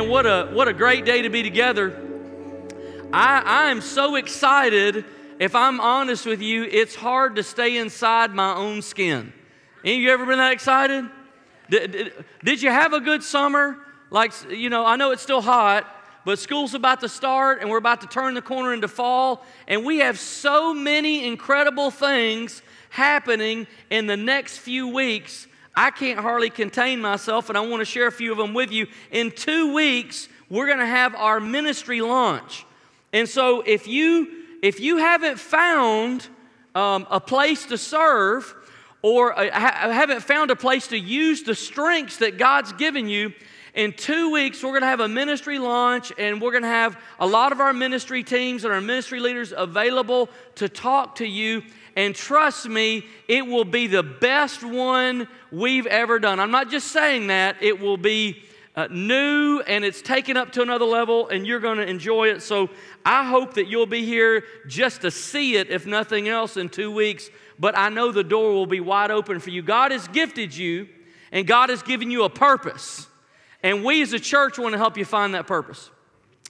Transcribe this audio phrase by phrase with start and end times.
[0.00, 2.00] man, what a what a great day to be together.
[3.12, 5.04] I, I am so excited.
[5.38, 9.32] If I'm honest with you, it's hard to stay inside my own skin.
[9.82, 11.08] Any of you ever been that excited?
[11.70, 13.78] Did, did, did you have a good summer?
[14.10, 15.86] Like, you know, I know it's still hot,
[16.26, 19.84] but school's about to start and we're about to turn the corner into fall, and
[19.84, 25.46] we have so many incredible things happening in the next few weeks
[25.76, 28.72] I can't hardly contain myself, and I want to share a few of them with
[28.72, 28.86] you.
[29.10, 32.66] In two weeks, we're going to have our ministry launch.
[33.12, 34.28] And so if you
[34.62, 36.28] if you haven't found
[36.74, 38.54] um, a place to serve
[39.00, 43.32] or uh, haven't found a place to use the strengths that God's given you,
[43.74, 47.00] in two weeks, we're going to have a ministry launch, and we're going to have
[47.20, 51.62] a lot of our ministry teams and our ministry leaders available to talk to you.
[51.96, 56.40] And trust me, it will be the best one we've ever done.
[56.40, 58.42] I'm not just saying that, it will be
[58.76, 62.42] uh, new and it's taken up to another level, and you're going to enjoy it.
[62.42, 62.70] So
[63.04, 66.90] I hope that you'll be here just to see it, if nothing else, in two
[66.90, 67.28] weeks.
[67.58, 69.62] But I know the door will be wide open for you.
[69.62, 70.88] God has gifted you,
[71.32, 73.06] and God has given you a purpose.
[73.62, 75.90] And we as a church want to help you find that purpose.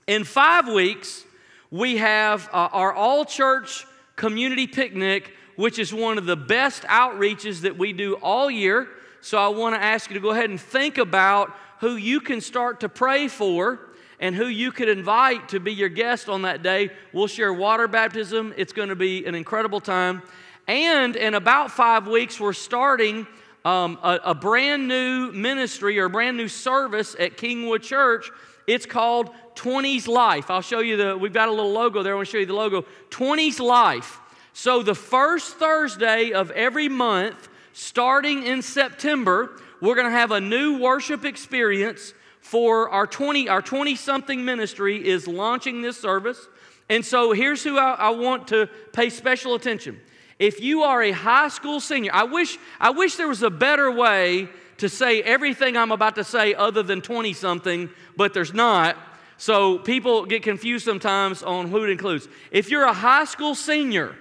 [0.07, 1.25] In five weeks,
[1.71, 3.87] we have uh, our all church
[4.21, 8.87] community picnic, which is one of the best outreaches that we do all year.
[9.23, 12.43] So I want to ask you to go ahead and think about who you can
[12.43, 13.81] start to pray for
[14.21, 16.91] and who you could invite to be your guest on that day.
[17.15, 18.53] We'll share water baptism.
[18.59, 20.21] It's going to be an incredible time.
[20.69, 23.27] And in about five weeks, we're starting
[23.65, 28.31] um, a, a brand new ministry or brand new service at Kingwood Church.
[28.71, 30.49] It's called 20s Life.
[30.49, 32.13] I'll show you the, we've got a little logo there.
[32.13, 32.85] I want to show you the logo.
[33.11, 34.21] 20s Life.
[34.53, 40.41] So the first Thursday of every month, starting in September, we're going to have a
[40.41, 46.49] new worship experience for our 20 our 20 something ministry is launching this service
[46.89, 50.01] and so here's who I, I, want to pay special attention
[50.41, 53.91] if you are a high school senior, I wish, I wish there was a better
[53.91, 54.49] way
[54.81, 58.97] to say everything I'm about to say other than 20 something, but there's not.
[59.37, 62.29] So people get confused sometimes on who it includes.
[62.51, 64.17] If you're a high school senior,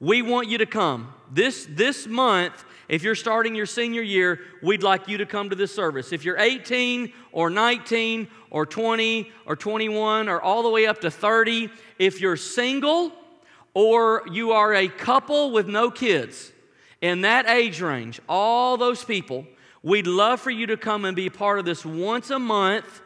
[0.00, 1.12] we want you to come.
[1.30, 5.56] This, this month, if you're starting your senior year, we'd like you to come to
[5.56, 6.10] this service.
[6.10, 11.10] If you're 18 or 19 or 20 or 21 or all the way up to
[11.10, 11.68] 30,
[11.98, 13.12] if you're single,
[13.74, 16.52] or you are a couple with no kids,
[17.04, 19.46] in that age range, all those people,
[19.82, 23.02] we'd love for you to come and be part of this once a month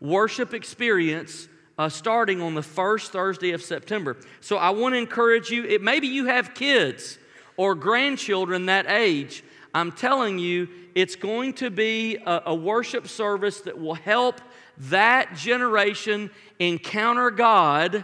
[0.00, 4.16] worship experience uh, starting on the first Thursday of September.
[4.40, 7.18] So I want to encourage you, it, maybe you have kids
[7.58, 9.44] or grandchildren that age.
[9.74, 14.40] I'm telling you, it's going to be a, a worship service that will help
[14.78, 18.02] that generation encounter God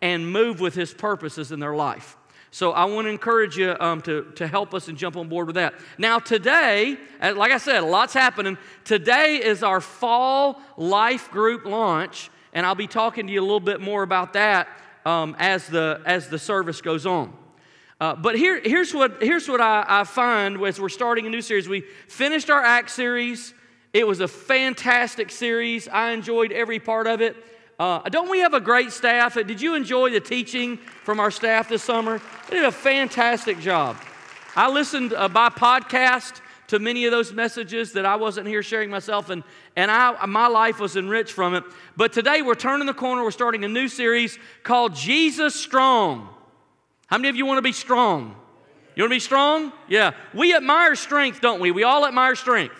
[0.00, 2.16] and move with His purposes in their life.
[2.54, 5.48] So I want to encourage you um, to, to help us and jump on board
[5.48, 5.74] with that.
[5.98, 8.58] Now, today, uh, like I said, a lot's happening.
[8.84, 13.58] Today is our fall life group launch, and I'll be talking to you a little
[13.58, 14.68] bit more about that
[15.04, 17.36] um, as, the, as the service goes on.
[18.00, 21.42] Uh, but here, here's what, here's what I, I find as we're starting a new
[21.42, 21.68] series.
[21.68, 23.52] We finished our Act series.
[23.92, 25.88] It was a fantastic series.
[25.88, 27.34] I enjoyed every part of it.
[27.78, 29.34] Uh, don't we have a great staff?
[29.34, 32.20] Did you enjoy the teaching from our staff this summer?
[32.48, 33.96] They did a fantastic job.
[34.54, 38.90] I listened uh, by podcast to many of those messages that I wasn't here sharing
[38.90, 39.42] myself, and,
[39.76, 41.64] and I, my life was enriched from it.
[41.96, 43.24] But today we're turning the corner.
[43.24, 46.28] We're starting a new series called Jesus Strong.
[47.08, 48.36] How many of you want to be strong?
[48.94, 49.72] You want to be strong?
[49.88, 50.12] Yeah.
[50.32, 51.72] We admire strength, don't we?
[51.72, 52.74] We all admire strength.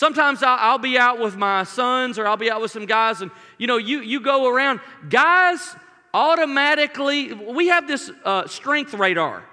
[0.00, 3.30] Sometimes I'll, be out with my sons or I'll be out with some guys, and
[3.58, 4.80] you know, you, you go around.
[5.10, 5.76] Guys
[6.14, 9.44] automatically, we have this uh, strength radar.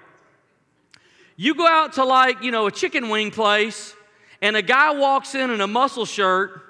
[1.36, 3.94] You go out to like, you know, a chicken wing place,
[4.40, 6.62] and a guy walks in in a muscle shirt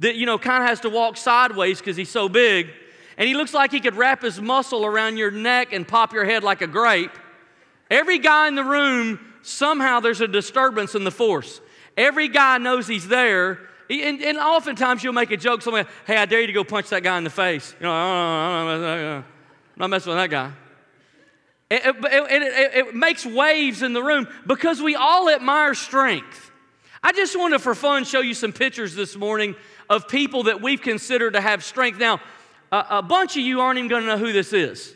[0.00, 2.68] that, you know, kind of has to walk sideways because he's so big,
[3.16, 6.26] and he looks like he could wrap his muscle around your neck and pop your
[6.26, 7.12] head like a grape.
[7.90, 11.62] Every guy in the room, somehow there's a disturbance in the force.
[11.96, 13.58] Every guy knows he's there.
[13.90, 16.88] And, and oftentimes you'll make a joke, something, hey, I dare you to go punch
[16.90, 17.74] that guy in the face.
[17.78, 19.24] You know, I'm
[19.76, 20.52] not messing with that guy.
[21.70, 26.50] It, it, it, it, makes waves in the room because we all admire strength.
[27.02, 29.56] I just wanted for fun show you some pictures this morning
[29.88, 31.98] of people that we've considered to have strength.
[31.98, 32.20] Now,
[32.70, 34.94] a, a bunch of you aren't even going to know who this is,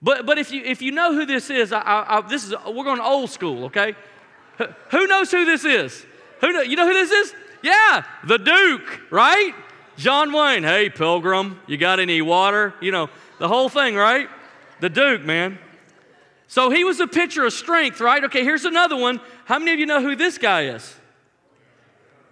[0.00, 2.84] but but if you if you know who this is, I, I, this is we're
[2.84, 3.94] going old school, okay?
[4.90, 6.04] Who knows who this is?
[6.40, 7.34] Who know, you know who this is?
[7.62, 9.54] Yeah, the Duke, right?
[9.96, 12.74] John Wayne, hey, pilgrim, you got any water?
[12.80, 14.28] You know, the whole thing, right?
[14.80, 15.58] The Duke, man.
[16.48, 18.22] So he was a picture of strength, right?
[18.24, 19.20] Okay, here's another one.
[19.46, 20.94] How many of you know who this guy is?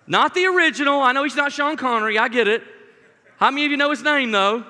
[0.06, 1.00] Not the original.
[1.00, 2.18] I know he's not Sean Connery.
[2.18, 2.62] I get it.
[3.38, 4.64] How many of you know his name, though?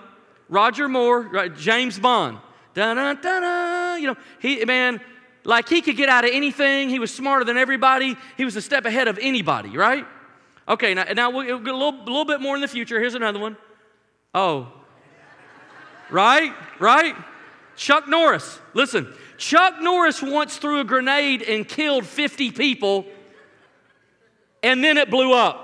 [0.48, 1.54] Roger Moore, right?
[1.54, 2.38] James Bond.
[2.74, 3.96] Da-da-da-da.
[3.96, 5.00] You know, he, man,
[5.44, 6.88] like he could get out of anything.
[6.88, 8.16] He was smarter than everybody.
[8.36, 10.06] He was a step ahead of anybody, right?
[10.66, 12.98] Okay, now, now we'll get a little, little bit more in the future.
[12.98, 13.56] Here's another one.
[14.34, 14.72] Oh.
[16.10, 16.52] Right?
[16.78, 17.14] Right?
[17.76, 18.58] Chuck Norris.
[18.72, 23.04] Listen, Chuck Norris once threw a grenade and killed 50 people,
[24.62, 25.60] and then it blew up.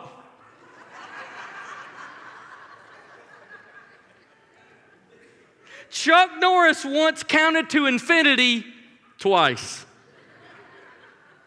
[5.88, 8.64] Chuck Norris once counted to infinity
[9.20, 9.86] twice.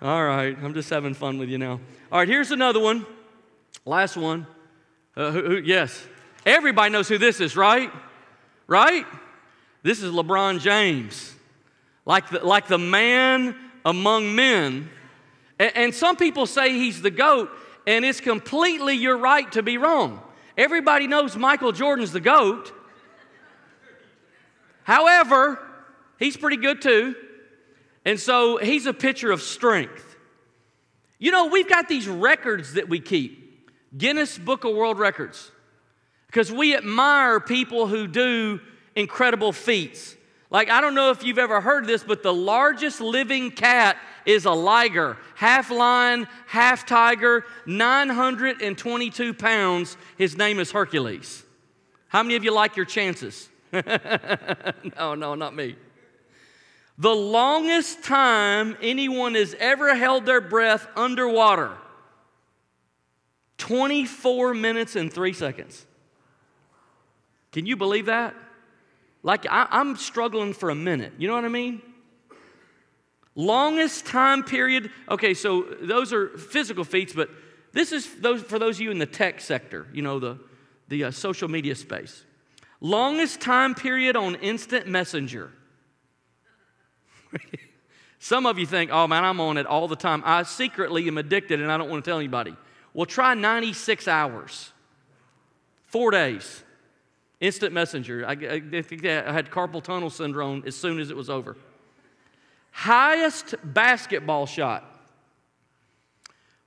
[0.02, 1.80] All right, I'm just having fun with you now.
[2.12, 3.06] All right, here's another one.
[3.86, 4.48] Last one.
[5.18, 6.06] Uh, who, who, yes,
[6.46, 7.92] everybody knows who this is, right?
[8.68, 9.06] Right?
[9.82, 11.36] This is LeBron James,
[12.06, 14.90] like the, like the man among men.
[15.60, 17.50] And, and some people say he's the GOAT,
[17.86, 20.22] and it's completely your right to be wrong.
[20.58, 22.72] Everybody knows Michael Jordan's the GOAT.
[24.84, 25.60] However,
[26.20, 27.16] he's pretty good too.
[28.06, 30.16] And so he's a picture of strength.
[31.20, 35.52] You know, we've got these records that we keep Guinness Book of World Records
[36.28, 38.60] because we admire people who do
[38.96, 40.16] incredible feats.
[40.50, 44.46] Like, I don't know if you've ever heard this, but the largest living cat is
[44.46, 49.98] a liger, half lion, half tiger, 922 pounds.
[50.18, 51.44] His name is Hercules.
[52.08, 53.50] How many of you like your chances?
[53.72, 55.76] no, no, not me.
[56.98, 61.78] The longest time anyone has ever held their breath underwater
[63.58, 65.86] 24 minutes and three seconds.
[67.52, 68.36] Can you believe that?
[69.24, 71.14] Like, I, am struggling for a minute.
[71.18, 71.82] You know what I mean?
[73.36, 74.92] Longest time period.
[75.10, 77.30] Okay, so those are physical feats, but
[77.72, 80.40] this is those, for those of you in the tech sector, you know, the,
[80.90, 82.26] the uh, social media space.
[82.82, 85.52] Longest time period on instant messenger.
[88.20, 90.22] Some of you think, oh man, I'm on it all the time.
[90.26, 92.56] I secretly am addicted and I don't want to tell anybody.
[92.94, 94.72] Well, try 96 hours,
[95.88, 96.64] four days.
[97.40, 98.26] Instant messenger.
[98.26, 101.58] I, I think I had carpal tunnel syndrome as soon as it was over.
[102.72, 104.90] Highest basketball shot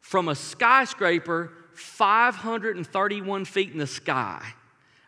[0.01, 4.47] from a skyscraper 531 feet in the sky.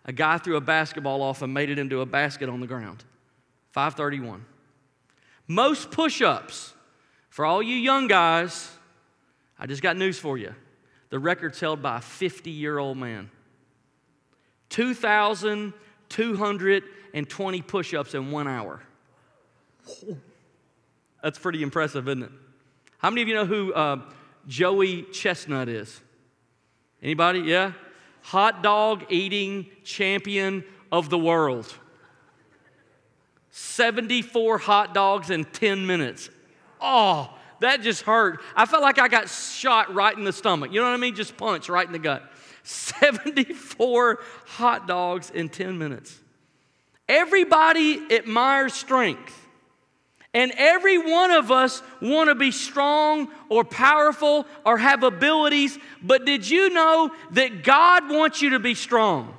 [0.04, 3.04] A guy threw a basketball off and made it into a basket on the ground.
[3.72, 4.44] 531.
[5.48, 6.74] Most push ups,
[7.30, 8.70] for all you young guys,
[9.58, 10.54] I just got news for you.
[11.08, 13.30] The record's held by a 50 year old man.
[14.68, 18.82] 2,220 push ups in one hour.
[21.22, 22.30] That's pretty impressive, isn't it?
[22.98, 24.02] How many of you know who uh,
[24.46, 25.98] Joey Chestnut is?
[27.02, 27.38] Anybody?
[27.40, 27.72] Yeah?
[28.22, 30.62] Hot dog eating champion
[30.92, 31.74] of the world.
[33.50, 36.30] 74 hot dogs in 10 minutes.
[36.80, 38.40] Oh, that just hurt.
[38.54, 40.72] I felt like I got shot right in the stomach.
[40.72, 41.14] You know what I mean?
[41.14, 42.22] Just punch right in the gut.
[42.62, 46.18] 74 hot dogs in 10 minutes.
[47.08, 49.34] Everybody admires strength.
[50.34, 56.26] And every one of us want to be strong or powerful or have abilities, but
[56.26, 59.34] did you know that God wants you to be strong?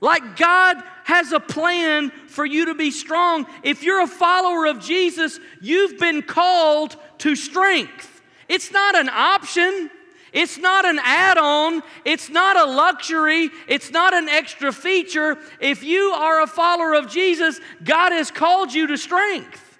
[0.00, 3.46] Like God has a plan for you to be strong.
[3.62, 8.22] If you're a follower of Jesus, you've been called to strength.
[8.48, 9.90] It's not an option.
[10.32, 11.82] It's not an add on.
[12.04, 13.50] It's not a luxury.
[13.68, 15.38] It's not an extra feature.
[15.60, 19.78] If you are a follower of Jesus, God has called you to strength.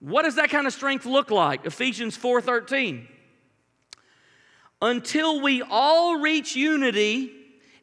[0.00, 1.64] What does that kind of strength look like?
[1.64, 3.08] Ephesians 4:13.
[4.82, 7.32] Until we all reach unity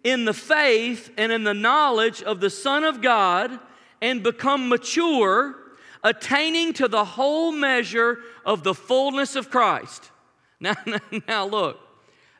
[0.03, 3.59] in the faith and in the knowledge of the Son of God
[4.01, 5.55] and become mature,
[6.03, 10.09] attaining to the whole measure of the fullness of Christ.
[10.63, 10.75] Now,
[11.27, 11.77] now look,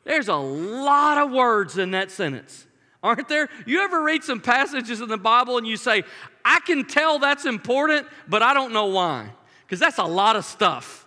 [0.05, 2.65] there's a lot of words in that sentence,
[3.01, 3.49] aren't there?
[3.65, 6.03] You ever read some passages in the Bible and you say,
[6.45, 9.29] I can tell that's important, but I don't know why?
[9.65, 11.05] Because that's a lot of stuff.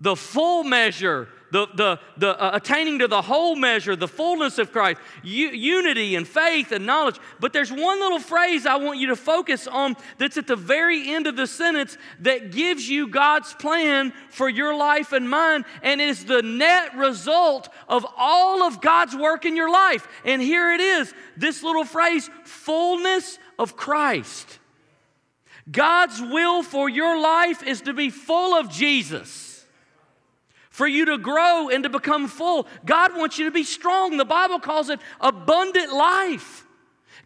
[0.00, 4.72] The full measure, the, the, the uh, attaining to the whole measure, the fullness of
[4.72, 7.16] Christ, u- unity and faith and knowledge.
[7.38, 11.10] But there's one little phrase I want you to focus on that's at the very
[11.10, 16.00] end of the sentence that gives you God's plan for your life and mine and
[16.00, 20.06] is the net result of all of God's work in your life.
[20.24, 24.58] And here it is this little phrase fullness of Christ.
[25.70, 29.49] God's will for your life is to be full of Jesus,
[30.70, 32.66] for you to grow and to become full.
[32.86, 34.16] God wants you to be strong.
[34.16, 36.64] The Bible calls it abundant life.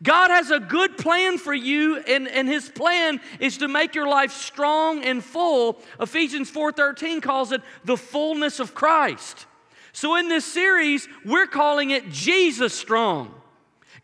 [0.03, 4.09] God has a good plan for you, and, and his plan is to make your
[4.09, 5.81] life strong and full.
[6.01, 9.47] Ephesians 4:13 calls it the fullness of Christ.
[9.93, 13.33] So in this series, we're calling it Jesus strong.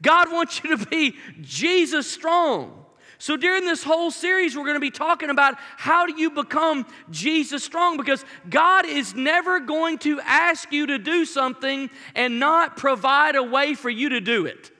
[0.01, 2.85] God wants you to be Jesus strong.
[3.21, 6.87] So, during this whole series, we're going to be talking about how do you become
[7.11, 12.79] Jesus strong because God is never going to ask you to do something and not
[12.79, 14.71] provide a way for you to do it.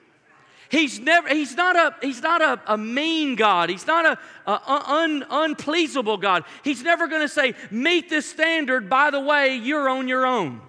[0.69, 3.69] He's never he's not a he's not a, a mean God.
[3.69, 6.43] He's not a, a un, unpleasable God.
[6.63, 10.61] He's never going to say, meet this standard, by the way, you're on your own.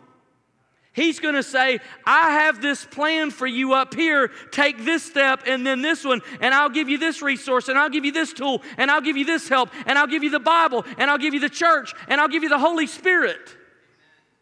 [0.94, 4.30] He's going to say, I have this plan for you up here.
[4.50, 7.88] Take this step and then this one, and I'll give you this resource, and I'll
[7.88, 10.38] give you this tool, and I'll give you this help, and I'll give you the
[10.38, 13.56] Bible, and I'll give you the church, and I'll give you the Holy Spirit.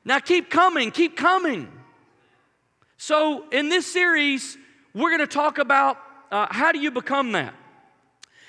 [0.05, 1.71] Now keep coming, keep coming.
[2.97, 4.59] So, in this series,
[4.93, 5.99] we're going to talk about
[6.31, 7.55] uh, how do you become that.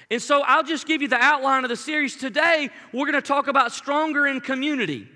[0.09, 2.17] And so, I'll just give you the outline of the series.
[2.17, 5.07] Today, we're going to talk about stronger in community.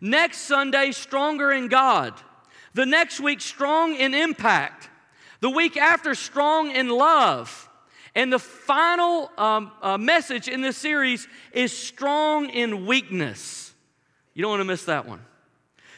[0.00, 2.20] Next Sunday, stronger in God.
[2.74, 4.88] The next week, strong in impact.
[5.40, 7.68] The week after, strong in love.
[8.14, 13.72] And the final um, uh, message in this series is strong in weakness.
[14.34, 15.20] You don't want to miss that one.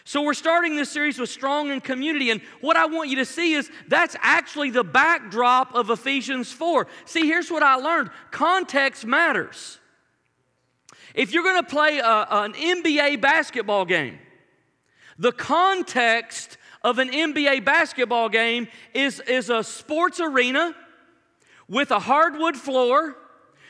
[0.07, 2.31] So, we're starting this series with strong in community.
[2.31, 6.87] And what I want you to see is that's actually the backdrop of Ephesians 4.
[7.07, 9.79] See, here's what I learned context matters.
[11.15, 14.19] If you're going to play a, an NBA basketball game,
[15.19, 20.77] the context of an NBA basketball game is, is a sports arena
[21.67, 23.17] with a hardwood floor,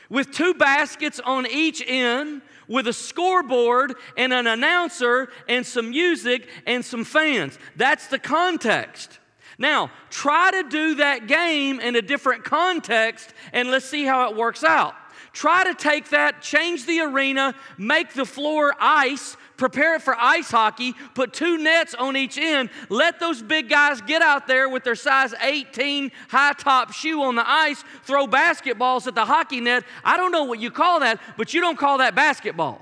[0.09, 6.47] with two baskets on each end, with a scoreboard and an announcer and some music
[6.67, 7.57] and some fans.
[7.77, 9.19] That's the context.
[9.57, 14.35] Now, try to do that game in a different context and let's see how it
[14.35, 14.93] works out.
[15.31, 20.51] Try to take that, change the arena, make the floor ice, prepare it for ice
[20.51, 24.83] hockey, put two nets on each end, let those big guys get out there with
[24.83, 29.83] their size 18 high top shoe on the ice, throw basketballs at the hockey net.
[30.03, 32.81] I don't know what you call that, but you don't call that basketball.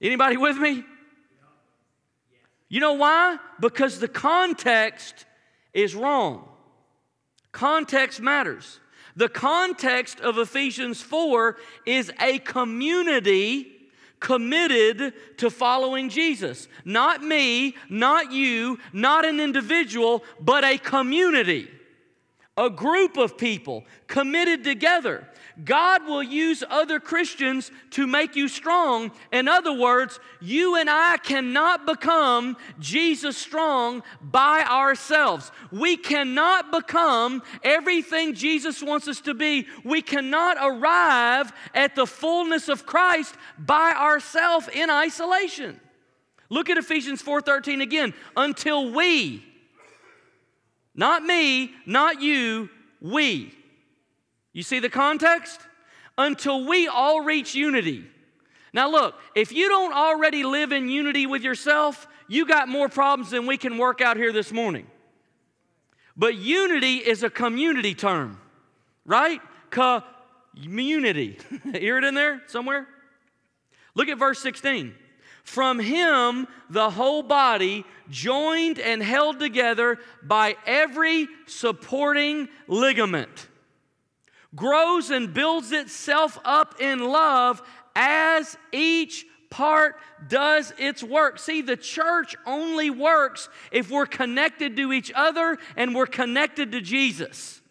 [0.00, 0.84] Anybody with me?
[2.68, 3.38] You know why?
[3.60, 5.26] Because the context
[5.74, 6.48] is wrong.
[7.52, 8.80] Context matters.
[9.14, 13.81] The context of Ephesians 4 is a community
[14.22, 16.68] committed to following Jesus.
[16.84, 21.68] Not me, not you, not an individual, but a community,
[22.56, 25.26] a group of people committed together.
[25.64, 29.10] God will use other Christians to make you strong.
[29.32, 35.50] In other words, you and I cannot become Jesus strong by ourselves.
[35.70, 39.66] We cannot become everything Jesus wants us to be.
[39.82, 45.80] We cannot arrive at the fullness of Christ by ourselves in isolation.
[46.50, 48.12] Look at Ephesians 4:13 again.
[48.36, 49.42] Until we
[50.94, 52.68] not me, not you,
[53.00, 53.54] we
[54.52, 55.60] you see the context?
[56.18, 58.04] Until we all reach unity.
[58.74, 63.30] Now, look, if you don't already live in unity with yourself, you got more problems
[63.30, 64.86] than we can work out here this morning.
[66.16, 68.38] But unity is a community term,
[69.06, 69.40] right?
[69.70, 71.38] Community.
[71.72, 72.86] Hear it in there somewhere?
[73.94, 74.94] Look at verse 16.
[75.42, 83.48] From him, the whole body, joined and held together by every supporting ligament
[84.54, 87.62] grows and builds itself up in love
[87.96, 89.96] as each part
[90.28, 91.38] does its work.
[91.38, 96.80] See, the church only works if we're connected to each other and we're connected to
[96.80, 97.61] Jesus.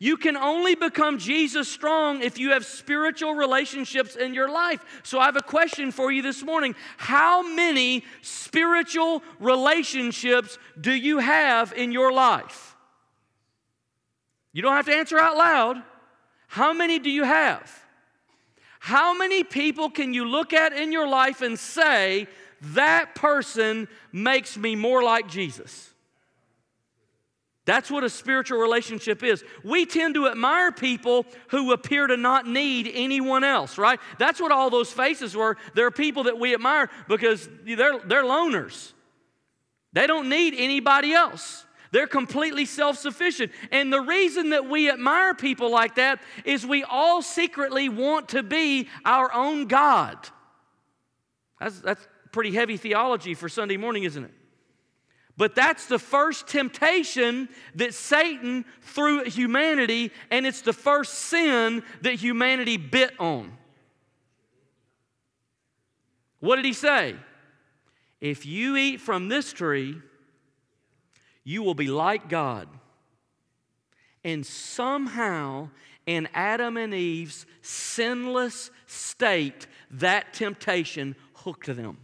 [0.00, 4.82] You can only become Jesus strong if you have spiritual relationships in your life.
[5.04, 6.74] So I have a question for you this morning.
[6.96, 12.74] How many spiritual relationships do you have in your life?
[14.52, 15.82] You don't have to answer out loud.
[16.48, 17.70] How many do you have?
[18.80, 22.26] How many people can you look at in your life and say,
[22.60, 25.89] that person makes me more like Jesus.
[27.66, 29.44] That's what a spiritual relationship is.
[29.62, 34.00] We tend to admire people who appear to not need anyone else, right?
[34.18, 35.56] That's what all those faces were.
[35.74, 38.92] There are people that we admire because they're, they're loners.
[39.92, 41.66] They don't need anybody else.
[41.92, 43.52] They're completely self sufficient.
[43.70, 48.42] And the reason that we admire people like that is we all secretly want to
[48.42, 50.16] be our own God.
[51.58, 54.32] That's, that's pretty heavy theology for Sunday morning, isn't it?
[55.40, 61.82] But that's the first temptation that Satan threw at humanity, and it's the first sin
[62.02, 63.50] that humanity bit on.
[66.40, 67.16] What did he say?
[68.20, 69.96] If you eat from this tree,
[71.42, 72.68] you will be like God.
[74.22, 75.70] And somehow,
[76.04, 81.96] in Adam and Eve's sinless state, that temptation hooked them.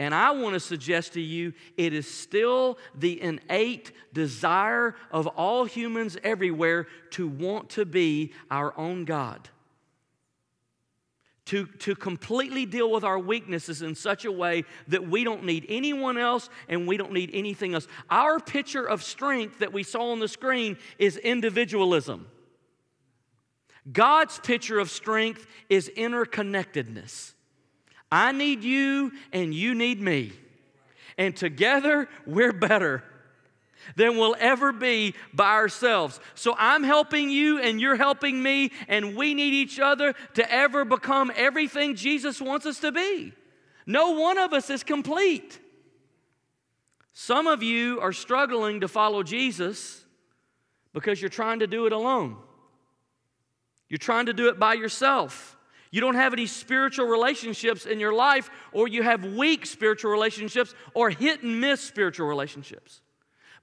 [0.00, 5.66] And I want to suggest to you it is still the innate desire of all
[5.66, 9.50] humans everywhere to want to be our own God.
[11.46, 15.66] To, to completely deal with our weaknesses in such a way that we don't need
[15.68, 17.86] anyone else and we don't need anything else.
[18.08, 22.26] Our picture of strength that we saw on the screen is individualism.
[23.92, 27.34] God's picture of strength is interconnectedness.
[28.10, 30.32] I need you and you need me.
[31.16, 33.04] And together we're better
[33.96, 36.20] than we'll ever be by ourselves.
[36.34, 40.84] So I'm helping you and you're helping me, and we need each other to ever
[40.84, 43.32] become everything Jesus wants us to be.
[43.86, 45.58] No one of us is complete.
[47.12, 50.04] Some of you are struggling to follow Jesus
[50.92, 52.36] because you're trying to do it alone.
[53.88, 55.56] You're trying to do it by yourself.
[55.90, 60.74] You don't have any spiritual relationships in your life, or you have weak spiritual relationships
[60.94, 63.00] or hit and miss spiritual relationships.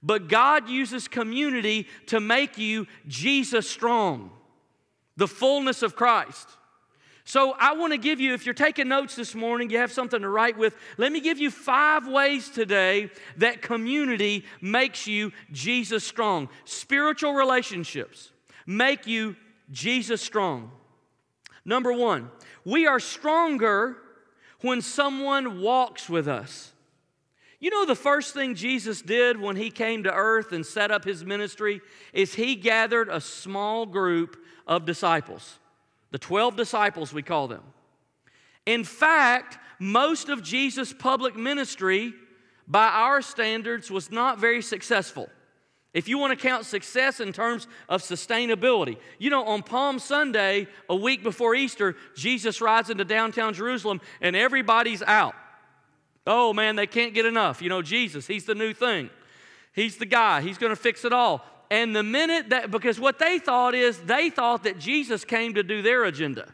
[0.02, 4.30] But God uses community to make you Jesus strong,
[5.16, 6.48] the fullness of Christ.
[7.24, 10.22] So, I want to give you, if you're taking notes this morning, you have something
[10.22, 16.04] to write with, let me give you five ways today that community makes you Jesus
[16.04, 16.48] strong.
[16.64, 18.32] Spiritual relationships
[18.64, 19.36] make you
[19.70, 20.70] Jesus strong.
[21.68, 22.30] Number one,
[22.64, 23.98] we are stronger
[24.62, 26.72] when someone walks with us.
[27.60, 31.04] You know, the first thing Jesus did when he came to earth and set up
[31.04, 31.82] his ministry
[32.14, 35.58] is he gathered a small group of disciples,
[36.10, 37.62] the 12 disciples, we call them.
[38.64, 42.14] In fact, most of Jesus' public ministry,
[42.66, 45.28] by our standards, was not very successful.
[45.94, 50.68] If you want to count success in terms of sustainability, you know, on Palm Sunday,
[50.88, 55.34] a week before Easter, Jesus rides into downtown Jerusalem and everybody's out.
[56.26, 57.62] Oh man, they can't get enough.
[57.62, 59.08] You know, Jesus, He's the new thing.
[59.72, 61.42] He's the guy, He's going to fix it all.
[61.70, 65.62] And the minute that, because what they thought is, they thought that Jesus came to
[65.62, 66.52] do their agenda.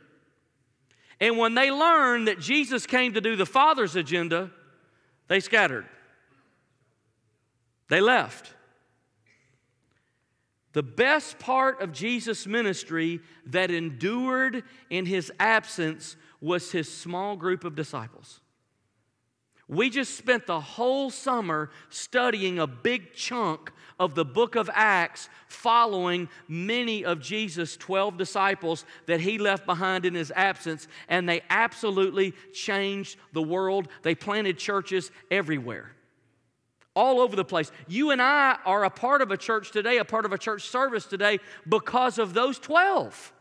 [1.21, 4.51] And when they learned that Jesus came to do the Father's agenda,
[5.29, 5.87] they scattered.
[7.89, 8.53] They left.
[10.75, 17.65] The best part of Jesus' ministry that endured in his absence was his small group
[17.65, 18.41] of disciples.
[19.69, 25.29] We just spent the whole summer studying a big chunk of the book of Acts
[25.47, 31.41] following many of Jesus' 12 disciples that he left behind in his absence, and they
[31.49, 33.89] absolutely changed the world.
[34.03, 35.93] They planted churches everywhere
[36.95, 37.71] all over the place.
[37.89, 40.63] You and I are a part of a church today, a part of a church
[40.63, 43.33] service today because of those 12.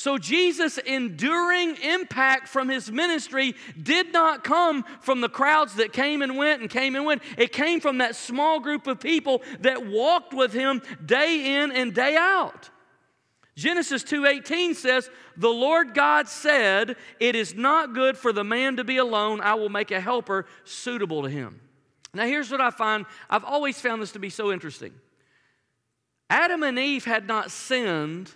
[0.00, 6.22] So, Jesus' enduring impact from his ministry did not come from the crowds that came
[6.22, 7.22] and went and came and went.
[7.36, 11.94] It came from that small group of people that walked with him day in and
[11.94, 12.70] day out.
[13.56, 18.84] Genesis 2:18 says, "The Lord God said, it is not good for the man to
[18.84, 19.42] be alone.
[19.42, 21.60] I will make a helper suitable to him."
[22.12, 24.92] Now, here's what I find I've always found this to be so interesting.
[26.28, 28.32] Adam and Eve had not sinned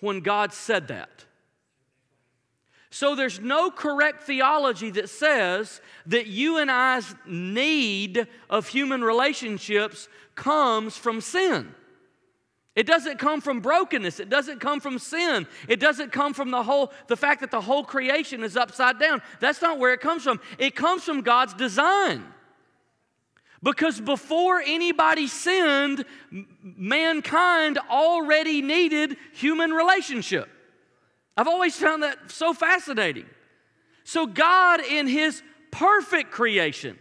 [0.00, 1.24] when God said that.
[2.90, 10.08] So there's no correct theology that says that you and I's need of human relationships
[10.34, 11.72] comes from sin.
[12.74, 14.20] It doesn't come from brokenness.
[14.20, 15.46] It doesn't come from sin.
[15.68, 19.22] It doesn't come from the whole the fact that the whole creation is upside down.
[19.38, 20.40] That's not where it comes from.
[20.58, 22.24] It comes from God's design.
[23.62, 26.04] Because before anybody sinned,
[26.62, 30.48] mankind already needed human relationship.
[31.36, 33.26] I've always found that so fascinating.
[34.04, 36.98] So, God, in His perfect creation,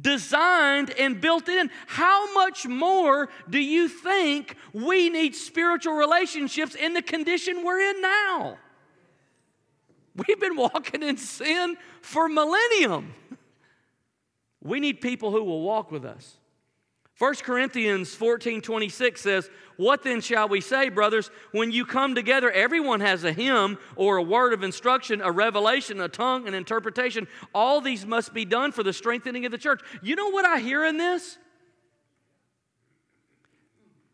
[0.00, 1.70] designed and built in.
[1.86, 8.00] How much more do you think we need spiritual relationships in the condition we're in
[8.02, 8.58] now?
[10.16, 13.14] We've been walking in sin for millennium.
[14.62, 16.38] We need people who will walk with us.
[17.18, 21.30] 1 Corinthians 14 26 says, What then shall we say, brothers?
[21.52, 26.00] When you come together, everyone has a hymn or a word of instruction, a revelation,
[26.00, 27.26] a tongue, an interpretation.
[27.54, 29.80] All these must be done for the strengthening of the church.
[30.02, 31.38] You know what I hear in this?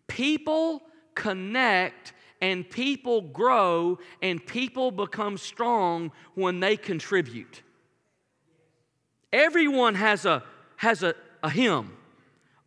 [0.06, 0.82] People
[1.16, 7.62] connect and people grow and people become strong when they contribute.
[9.32, 10.42] Everyone has a,
[10.76, 11.92] has a, a hymn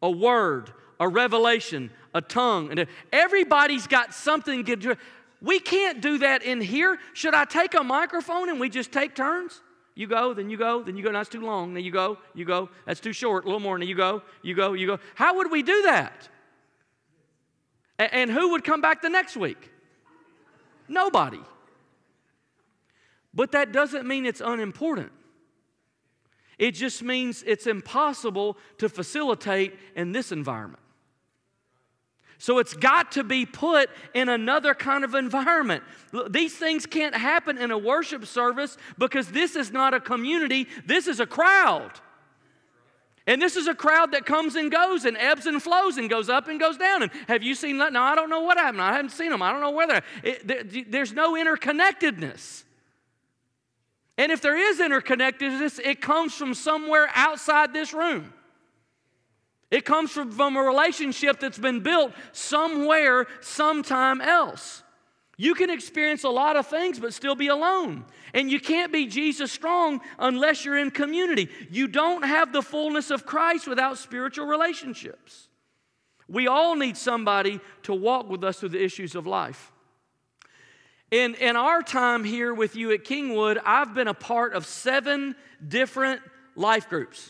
[0.05, 2.69] a word, a revelation, a tongue.
[2.69, 4.95] And everybody's got something to do.
[5.41, 6.99] We can't do that in here.
[7.13, 9.61] Should I take a microphone and we just take turns?
[9.95, 11.11] You go, then you go, then you go.
[11.11, 11.73] That's too long.
[11.73, 12.69] Then you go, you go.
[12.85, 13.45] That's too short.
[13.45, 13.79] A little more.
[13.79, 14.99] Then you go, you go, you go.
[15.15, 16.29] How would we do that?
[17.97, 19.71] And who would come back the next week?
[20.87, 21.39] Nobody.
[23.33, 25.11] But that doesn't mean it's unimportant.
[26.57, 30.81] It just means it's impossible to facilitate in this environment.
[32.37, 35.83] So it's got to be put in another kind of environment.
[36.29, 41.07] These things can't happen in a worship service because this is not a community, this
[41.07, 41.91] is a crowd.
[43.27, 46.29] And this is a crowd that comes and goes and ebbs and flows and goes
[46.29, 47.01] up and goes down.
[47.01, 47.91] And have you seen that?
[47.91, 48.83] No, I don't know what happened.
[48.83, 49.41] I haven't seen them.
[49.41, 50.03] I don't know whether.
[50.23, 52.64] It, there's no interconnectedness.
[54.17, 58.33] And if there is interconnectedness, it comes from somewhere outside this room.
[59.71, 64.83] It comes from, from a relationship that's been built somewhere, sometime else.
[65.37, 68.05] You can experience a lot of things but still be alone.
[68.33, 71.49] And you can't be Jesus strong unless you're in community.
[71.69, 75.49] You don't have the fullness of Christ without spiritual relationships.
[76.27, 79.71] We all need somebody to walk with us through the issues of life.
[81.15, 85.37] In, in our time here with you at Kingwood, I've been a part of seven
[85.65, 86.21] different
[86.57, 87.29] life groups.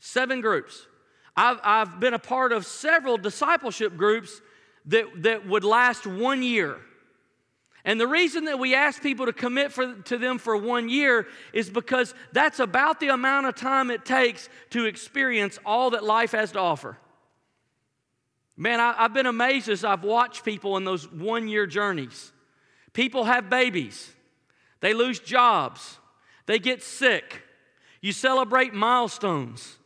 [0.00, 0.88] Seven groups.
[1.36, 4.40] I've, I've been a part of several discipleship groups
[4.86, 6.76] that, that would last one year.
[7.84, 11.28] And the reason that we ask people to commit for, to them for one year
[11.52, 16.32] is because that's about the amount of time it takes to experience all that life
[16.32, 16.98] has to offer.
[18.56, 22.32] Man, I, have been amazed as I've watched people in those one year journeys.
[22.92, 24.12] People have babies,
[24.80, 25.98] they lose jobs,
[26.46, 27.42] they get sick.
[28.00, 29.78] You celebrate milestones.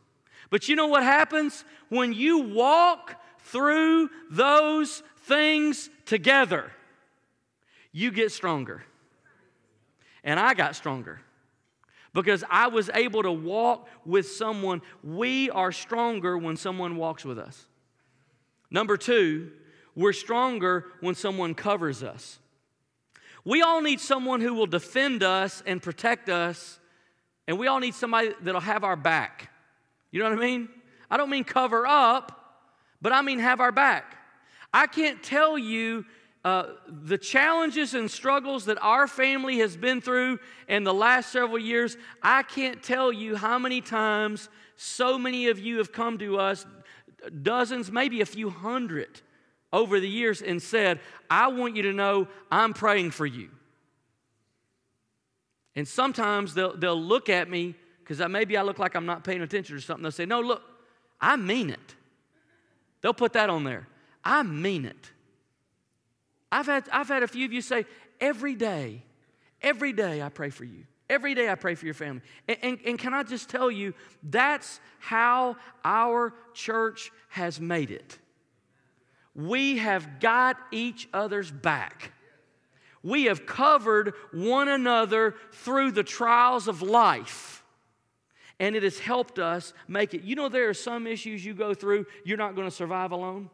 [0.48, 1.64] But you know what happens?
[1.90, 6.72] When you walk through those things together,
[7.92, 8.82] you get stronger.
[10.24, 11.20] And I got stronger
[12.12, 14.80] because I was able to walk with someone.
[15.04, 17.66] We are stronger when someone walks with us.
[18.70, 19.52] Number two,
[19.94, 22.38] we're stronger when someone covers us.
[23.46, 26.80] We all need someone who will defend us and protect us,
[27.46, 29.52] and we all need somebody that'll have our back.
[30.10, 30.68] You know what I mean?
[31.08, 32.64] I don't mean cover up,
[33.00, 34.16] but I mean have our back.
[34.74, 36.04] I can't tell you
[36.44, 41.60] uh, the challenges and struggles that our family has been through in the last several
[41.60, 41.96] years.
[42.24, 46.66] I can't tell you how many times so many of you have come to us,
[47.42, 49.20] dozens, maybe a few hundred,
[49.72, 53.50] over the years and said, I want you to know I'm praying for you.
[55.74, 59.42] And sometimes they'll, they'll look at me because maybe I look like I'm not paying
[59.42, 60.02] attention or something.
[60.02, 60.62] They'll say, No, look,
[61.20, 61.94] I mean it.
[63.02, 63.86] They'll put that on there.
[64.24, 65.10] I mean it.
[66.50, 67.84] I've had, I've had a few of you say,
[68.20, 69.02] Every day,
[69.60, 70.84] every day I pray for you.
[71.10, 72.22] Every day I pray for your family.
[72.48, 78.18] And, and, and, can I just tell you, that's how our church has made it
[79.36, 82.12] we have got each other's back.
[83.02, 87.62] We have covered one another through the trials of life.
[88.58, 90.22] And it has helped us make it.
[90.22, 93.50] You know, there are some issues you go through, you're not going to survive alone.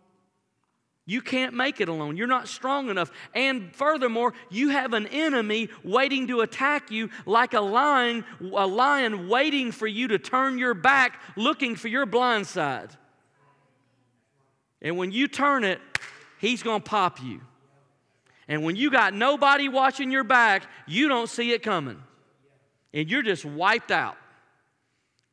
[1.04, 2.16] You can't make it alone.
[2.16, 3.10] You're not strong enough.
[3.34, 9.28] And furthermore, you have an enemy waiting to attack you like a lion, a lion
[9.28, 12.96] waiting for you to turn your back, looking for your blind side.
[14.82, 15.80] And when you turn it,
[16.38, 17.40] he's going to pop you.
[18.48, 22.02] And when you got nobody watching your back, you don't see it coming.
[22.92, 24.16] And you're just wiped out.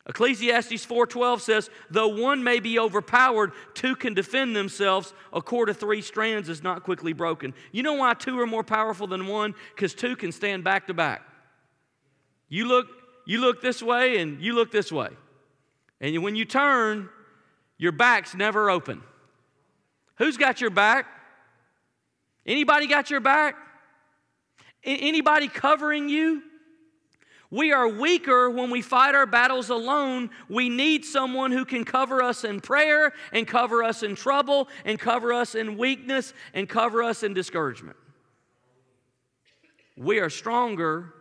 [0.07, 5.13] Ecclesiastes 4:12 says, "Though one may be overpowered, two can defend themselves.
[5.33, 8.63] A cord of three strands is not quickly broken." You know why two are more
[8.63, 9.53] powerful than one?
[9.75, 11.21] Because two can stand back to back.
[12.47, 12.87] You look,
[13.25, 15.09] you look this way and you look this way.
[16.01, 17.09] And when you turn,
[17.77, 19.03] your back's never open.
[20.19, 21.07] Who's got your back?
[22.45, 23.55] Anybody got your back?
[24.83, 26.43] Anybody covering you?
[27.51, 30.29] We are weaker when we fight our battles alone.
[30.49, 34.99] We need someone who can cover us in prayer and cover us in trouble and
[34.99, 37.97] cover us in weakness and cover us in discouragement.
[39.97, 41.13] We are stronger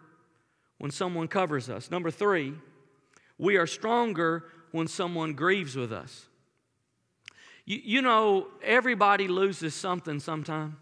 [0.79, 1.91] when someone covers us.
[1.91, 2.55] Number three,
[3.39, 6.28] we are stronger when someone grieves with us.
[7.69, 10.79] You, you know, everybody loses something sometime.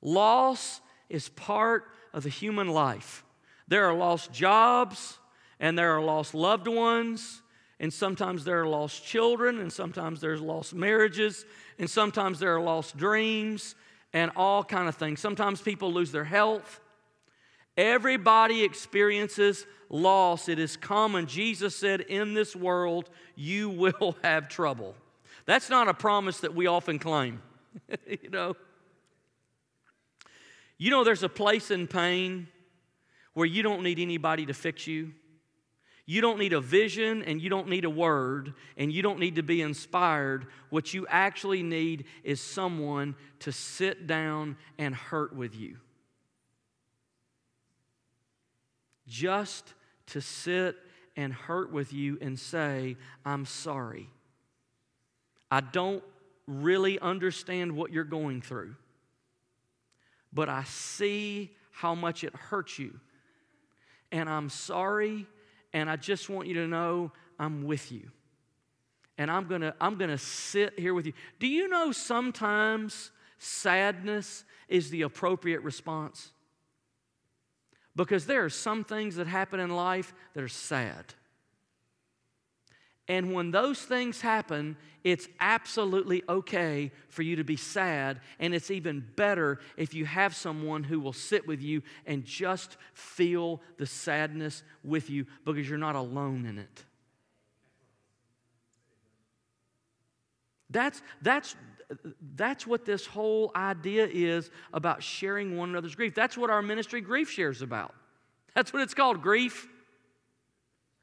[0.00, 3.24] Loss is part of the human life.
[3.66, 5.18] There are lost jobs,
[5.58, 7.42] and there are lost loved ones,
[7.80, 11.44] and sometimes there are lost children, and sometimes there's lost marriages,
[11.76, 13.74] and sometimes there are lost dreams,
[14.12, 15.18] and all kind of things.
[15.18, 16.80] Sometimes people lose their health.
[17.76, 20.48] Everybody experiences loss.
[20.48, 21.26] It is common.
[21.26, 24.94] Jesus said, In this world, you will have trouble.
[25.50, 27.42] That's not a promise that we often claim,
[28.06, 28.54] you know.
[30.78, 32.46] You know, there's a place in pain
[33.34, 35.10] where you don't need anybody to fix you.
[36.06, 39.34] You don't need a vision and you don't need a word and you don't need
[39.34, 40.46] to be inspired.
[40.68, 45.78] What you actually need is someone to sit down and hurt with you.
[49.08, 49.74] Just
[50.06, 50.76] to sit
[51.16, 54.10] and hurt with you and say, I'm sorry.
[55.50, 56.02] I don't
[56.46, 58.76] really understand what you're going through,
[60.32, 63.00] but I see how much it hurts you
[64.12, 65.26] and I'm sorry,
[65.72, 68.10] and I just want you to know I'm with you.
[69.18, 71.12] And I'm gonna, I'm gonna sit here with you.
[71.38, 76.30] Do you know sometimes sadness is the appropriate response?
[77.94, 81.14] Because there are some things that happen in life that are sad.
[83.10, 88.20] And when those things happen, it's absolutely okay for you to be sad.
[88.38, 92.76] And it's even better if you have someone who will sit with you and just
[92.94, 96.84] feel the sadness with you because you're not alone in it.
[100.70, 101.56] That's, that's,
[102.36, 106.14] that's what this whole idea is about sharing one another's grief.
[106.14, 107.92] That's what our ministry GriefShare's about.
[108.54, 109.66] That's what it's called grief.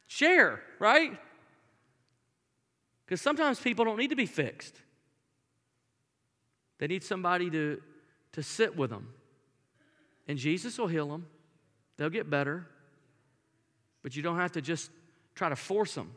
[0.08, 1.20] Share, right?
[3.08, 4.76] Because sometimes people don't need to be fixed,
[6.78, 7.82] they need somebody to,
[8.34, 9.14] to sit with them.
[10.28, 11.26] And Jesus will heal them,
[11.96, 12.68] they'll get better,
[14.04, 14.92] but you don't have to just
[15.36, 16.12] try to force them.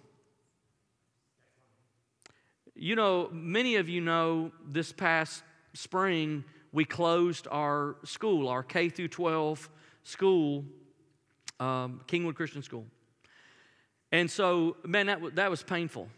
[2.74, 8.88] You know, many of you know this past spring we closed our school, our K
[8.88, 9.68] through 12
[10.02, 10.64] school,
[11.60, 12.86] um, Kingwood Christian School.
[14.10, 16.08] And so, man, that, w- that was painful.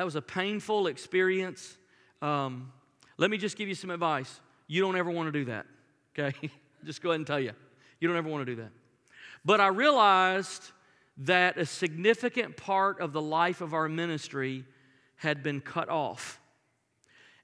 [0.00, 1.76] That was a painful experience.
[2.22, 2.72] Um,
[3.18, 4.40] let me just give you some advice.
[4.66, 5.66] You don't ever want to do that,
[6.18, 6.34] okay?
[6.86, 7.52] just go ahead and tell you.
[8.00, 8.70] You don't ever want to do that.
[9.44, 10.70] But I realized
[11.18, 14.64] that a significant part of the life of our ministry
[15.16, 16.40] had been cut off.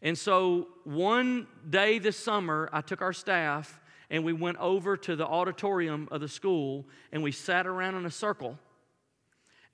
[0.01, 5.15] And so one day this summer, I took our staff and we went over to
[5.15, 8.59] the auditorium of the school and we sat around in a circle.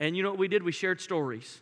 [0.00, 0.64] And you know what we did?
[0.64, 1.60] We shared stories.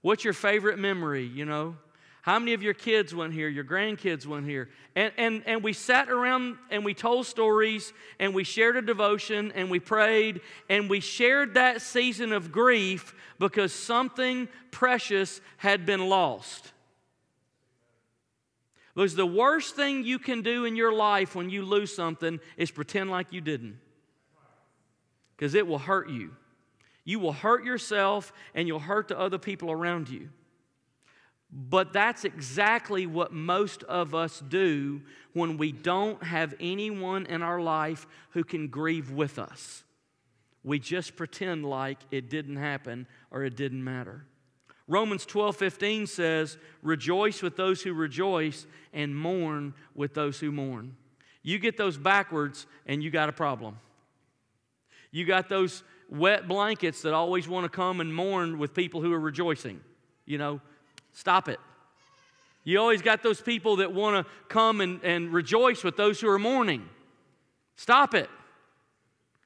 [0.00, 1.76] What's your favorite memory, you know?
[2.22, 3.48] How many of your kids went here?
[3.48, 4.68] Your grandkids went here?
[4.94, 9.50] And, and, and we sat around and we told stories and we shared a devotion
[9.54, 16.08] and we prayed and we shared that season of grief because something precious had been
[16.08, 16.72] lost.
[18.94, 22.70] Because the worst thing you can do in your life when you lose something is
[22.70, 23.78] pretend like you didn't,
[25.36, 26.32] because it will hurt you.
[27.08, 30.28] You will hurt yourself and you'll hurt the other people around you.
[31.50, 35.00] But that's exactly what most of us do
[35.32, 39.84] when we don't have anyone in our life who can grieve with us.
[40.62, 44.26] We just pretend like it didn't happen or it didn't matter.
[44.86, 50.94] Romans 12 15 says, Rejoice with those who rejoice and mourn with those who mourn.
[51.42, 53.78] You get those backwards and you got a problem.
[55.10, 59.12] You got those wet blankets that always want to come and mourn with people who
[59.12, 59.80] are rejoicing.
[60.26, 60.60] You know,
[61.12, 61.60] stop it.
[62.64, 66.28] You always got those people that want to come and, and rejoice with those who
[66.28, 66.88] are mourning.
[67.76, 68.28] Stop it.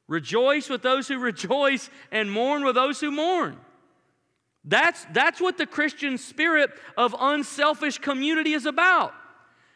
[0.09, 3.59] Rejoice with those who rejoice and mourn with those who mourn.
[4.65, 9.13] That's, that's what the Christian spirit of unselfish community is about.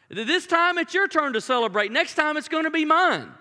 [0.09, 1.91] This time it's your turn to celebrate.
[1.91, 3.31] Next time it's going to be mine.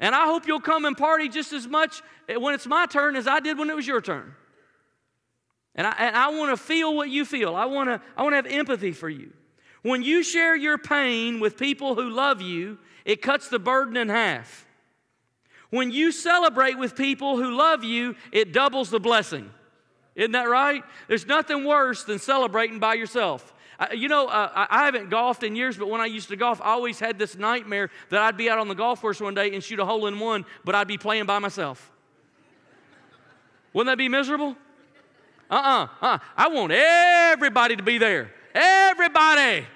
[0.00, 3.26] And I hope you'll come and party just as much when it's my turn as
[3.26, 4.34] I did when it was your turn.
[5.74, 7.54] And I, and I want to feel what you feel.
[7.54, 9.32] I want to I want to have empathy for you.
[9.82, 14.08] When you share your pain with people who love you, it cuts the burden in
[14.08, 14.66] half.
[15.70, 19.50] When you celebrate with people who love you, it doubles the blessing.
[20.14, 20.82] Isn't that right?
[21.06, 23.54] There's nothing worse than celebrating by yourself.
[23.94, 26.70] You know, uh, I haven't golfed in years, but when I used to golf, I
[26.70, 29.62] always had this nightmare that I'd be out on the golf course one day and
[29.62, 31.92] shoot a hole in one, but I'd be playing by myself.
[33.72, 34.56] Wouldn't that be miserable?
[35.48, 36.06] Uh uh-uh, uh.
[36.06, 38.32] uh I want everybody to be there.
[38.52, 39.66] Everybody.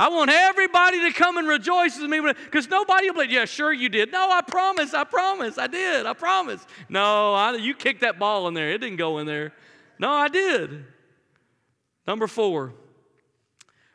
[0.00, 3.70] I want everybody to come and rejoice with me because nobody will be, yeah, sure
[3.70, 4.10] you did.
[4.10, 6.66] No, I promise, I promise, I did, I promise.
[6.88, 8.70] No, I, you kicked that ball in there.
[8.70, 9.52] It didn't go in there.
[9.98, 10.86] No, I did.
[12.06, 12.72] Number four,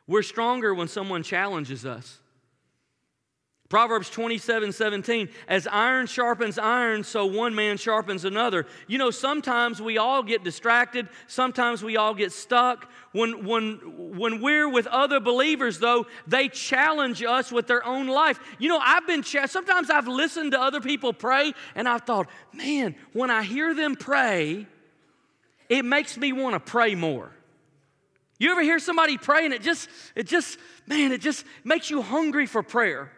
[0.08, 2.20] we're stronger when someone challenges us.
[3.68, 8.68] Proverbs 27 17, as iron sharpens iron, so one man sharpens another.
[8.86, 12.92] You know, sometimes we all get distracted, sometimes we all get stuck.
[13.12, 13.80] When, when,
[14.18, 18.40] when we're with other believers, though, they challenge us with their own life.
[18.60, 22.30] You know, I've been, ch- sometimes I've listened to other people pray, and I've thought,
[22.54, 24.68] man, when I hear them pray,
[25.70, 27.32] it makes me want to pray more.
[28.38, 32.02] You ever hear somebody pray and it just, it just, man, it just makes you
[32.02, 33.12] hungry for prayer?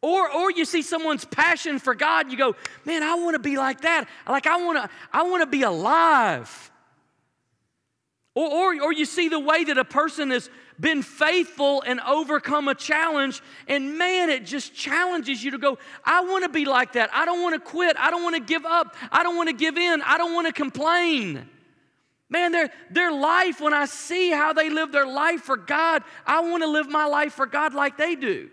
[0.00, 3.56] Or, or you see someone's passion for God, you go, man, I want to be
[3.56, 4.06] like that.
[4.28, 6.70] Like I want to, I want to be alive.
[8.34, 12.68] Or, or, or you see the way that a person has been faithful and overcome
[12.68, 16.94] a challenge, and man, it just challenges you to go, I want to be like
[16.94, 17.10] that.
[17.14, 17.96] I don't want to quit.
[17.98, 18.96] I don't want to give up.
[19.10, 20.02] I don't want to give in.
[20.02, 21.48] I don't want to complain.
[22.34, 26.40] Man, their, their life, when I see how they live their life for God, I
[26.40, 28.50] want to live my life for God like they do.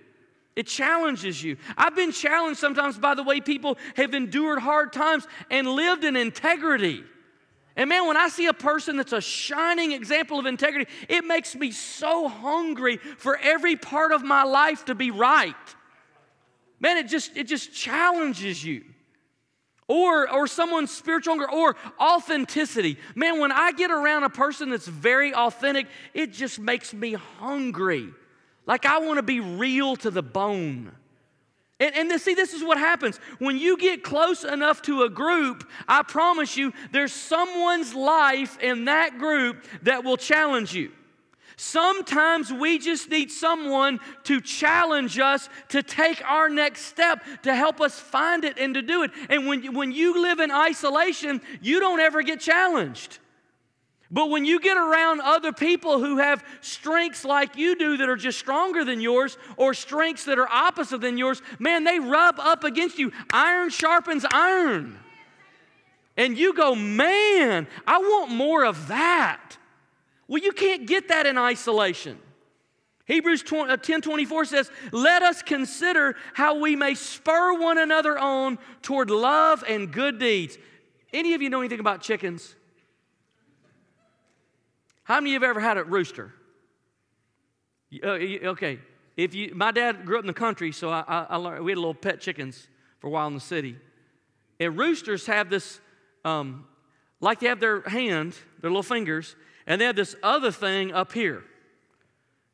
[0.55, 1.57] It challenges you.
[1.75, 6.15] I've been challenged sometimes by the way people have endured hard times and lived in
[6.15, 7.03] integrity.
[7.75, 11.55] And man, when I see a person that's a shining example of integrity, it makes
[11.55, 15.55] me so hungry for every part of my life to be right.
[16.79, 18.83] Man, it just it just challenges you.
[19.93, 22.97] Or, or someone's spiritual hunger or authenticity.
[23.13, 28.07] Man, when I get around a person that's very authentic, it just makes me hungry.
[28.65, 30.93] Like I want to be real to the bone.
[31.81, 33.17] And, and see, this is what happens.
[33.39, 38.85] When you get close enough to a group, I promise you, there's someone's life in
[38.85, 40.93] that group that will challenge you.
[41.63, 47.79] Sometimes we just need someone to challenge us to take our next step, to help
[47.79, 49.11] us find it and to do it.
[49.29, 53.19] And when, when you live in isolation, you don't ever get challenged.
[54.09, 58.15] But when you get around other people who have strengths like you do that are
[58.15, 62.63] just stronger than yours, or strengths that are opposite than yours, man, they rub up
[62.63, 63.11] against you.
[63.31, 64.97] Iron sharpens iron.
[66.17, 69.57] And you go, man, I want more of that.
[70.31, 72.17] Well, you can't get that in isolation.
[73.03, 78.57] Hebrews 10 uh, 24 says, Let us consider how we may spur one another on
[78.81, 80.57] toward love and good deeds.
[81.11, 82.55] Any of you know anything about chickens?
[85.03, 86.31] How many of you have ever had a rooster?
[88.01, 88.79] Uh, okay,
[89.17, 91.73] if you, my dad grew up in the country, so I, I, I learned, we
[91.73, 93.75] had little pet chickens for a while in the city.
[94.61, 95.81] And roosters have this,
[96.23, 96.67] um,
[97.19, 99.35] like they have their hand, their little fingers,
[99.67, 101.43] and they have this other thing up here.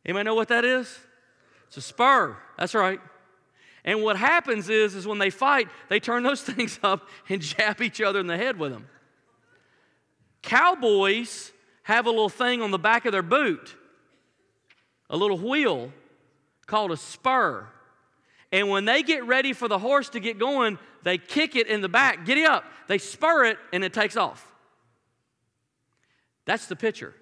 [0.05, 0.99] Anybody know what that is?
[1.67, 2.37] It's a spur.
[2.57, 2.99] That's right.
[3.83, 7.81] And what happens is, is when they fight, they turn those things up and jab
[7.81, 8.87] each other in the head with them.
[10.41, 11.51] Cowboys
[11.83, 13.75] have a little thing on the back of their boot,
[15.09, 15.91] a little wheel
[16.65, 17.67] called a spur.
[18.51, 21.81] And when they get ready for the horse to get going, they kick it in
[21.81, 22.25] the back.
[22.25, 22.65] Giddy up.
[22.87, 24.53] They spur it and it takes off.
[26.47, 27.13] That's the picture.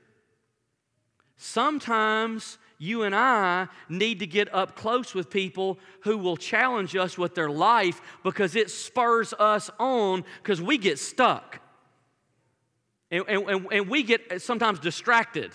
[1.36, 7.18] Sometimes you and I need to get up close with people who will challenge us
[7.18, 11.60] with their life because it spurs us on because we get stuck.
[13.10, 15.52] And, and, and we get sometimes distracted.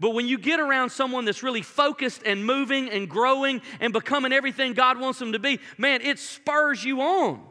[0.00, 4.32] But when you get around someone that's really focused and moving and growing and becoming
[4.32, 7.44] everything God wants them to be, man, it spurs you on.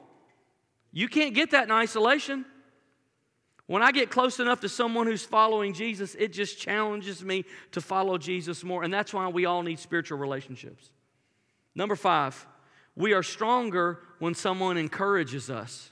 [0.92, 2.46] You can't get that in isolation.
[3.68, 7.44] When I get close enough to someone who's following Jesus, it just challenges me
[7.74, 8.84] to follow Jesus more.
[8.84, 10.90] And that's why we all need spiritual relationships.
[11.76, 12.48] Number five,
[12.96, 15.92] we are stronger when someone encourages us.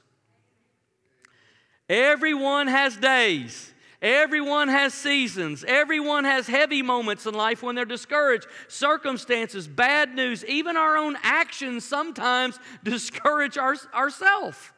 [1.89, 3.73] Everyone has days.
[4.01, 5.65] Everyone has seasons.
[5.67, 8.47] Everyone has heavy moments in life when they're discouraged.
[8.67, 14.71] Circumstances, bad news, even our own actions sometimes discourage our, ourselves.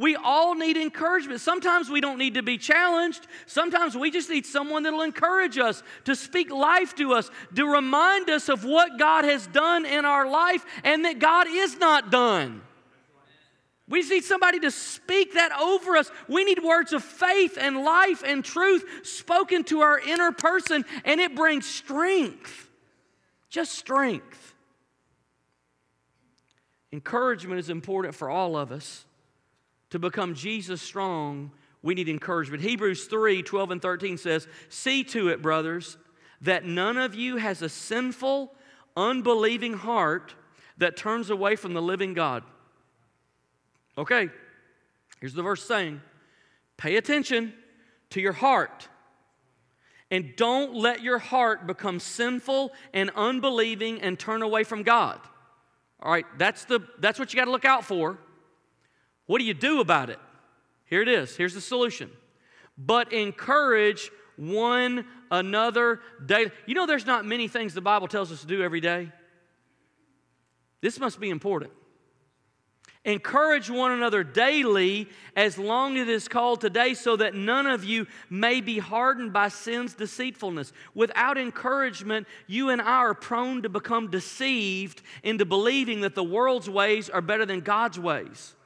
[0.00, 1.42] We all need encouragement.
[1.42, 3.26] Sometimes we don't need to be challenged.
[3.44, 8.30] Sometimes we just need someone that'll encourage us, to speak life to us, to remind
[8.30, 12.62] us of what God has done in our life and that God is not done.
[13.90, 16.10] We need somebody to speak that over us.
[16.28, 21.20] We need words of faith and life and truth spoken to our inner person, and
[21.20, 22.70] it brings strength.
[23.50, 24.54] Just strength.
[26.90, 29.04] Encouragement is important for all of us.
[29.90, 31.50] To become Jesus strong,
[31.82, 32.62] we need encouragement.
[32.62, 35.96] Hebrews 3 12 and 13 says, See to it, brothers,
[36.40, 38.52] that none of you has a sinful,
[38.96, 40.34] unbelieving heart
[40.78, 42.42] that turns away from the living God.
[43.98, 44.30] Okay,
[45.20, 46.00] here's the verse saying
[46.76, 47.52] pay attention
[48.10, 48.88] to your heart.
[50.12, 55.20] And don't let your heart become sinful and unbelieving and turn away from God.
[56.02, 58.18] All right, that's, the, that's what you got to look out for.
[59.30, 60.18] What do you do about it?
[60.86, 61.36] Here it is.
[61.36, 62.10] Here's the solution.
[62.76, 66.50] But encourage one another daily.
[66.66, 69.12] You know, there's not many things the Bible tells us to do every day.
[70.80, 71.70] This must be important.
[73.04, 77.84] Encourage one another daily as long as it is called today, so that none of
[77.84, 80.72] you may be hardened by sin's deceitfulness.
[80.92, 86.68] Without encouragement, you and I are prone to become deceived into believing that the world's
[86.68, 88.56] ways are better than God's ways.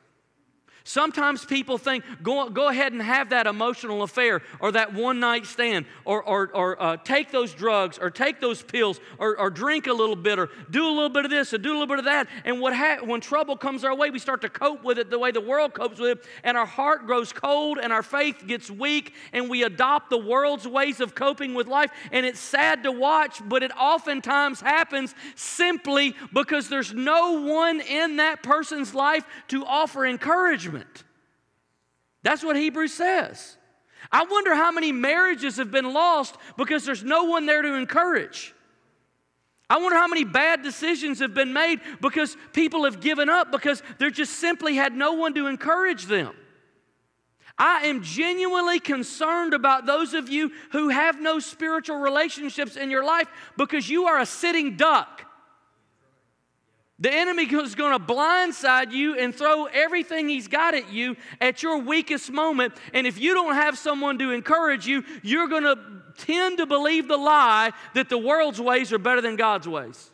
[0.87, 5.47] Sometimes people think, go, go ahead and have that emotional affair or that one night
[5.47, 9.87] stand or, or, or uh, take those drugs or take those pills or, or, drink
[9.87, 12.01] a little bit or do a little bit of this or do a little bit
[12.01, 12.29] of that.
[12.45, 15.19] And what ha- when trouble comes our way, we start to cope with it the
[15.19, 18.71] way the world copes with it, and our heart grows cold and our faith gets
[18.71, 21.93] weak, and we adopt the world's ways of coping with life.
[22.13, 28.17] And it's sad to watch, but it oftentimes happens simply because there's no one in
[28.17, 30.74] that person's life to offer encouragement.
[32.23, 33.57] That's what Hebrews says.
[34.11, 38.55] I wonder how many marriages have been lost because there's no one there to encourage.
[39.69, 43.83] I wonder how many bad decisions have been made because people have given up because
[43.99, 46.35] they just simply had no one to encourage them.
[47.57, 53.05] I am genuinely concerned about those of you who have no spiritual relationships in your
[53.05, 55.25] life because you are a sitting duck.
[57.05, 61.63] The enemy is going to blindside you and throw everything he's got at you at
[61.63, 62.73] your weakest moment.
[62.95, 65.79] And if you don't have someone to encourage you, you're going to
[66.17, 70.11] tend to believe the lie that the world's ways are better than God's ways.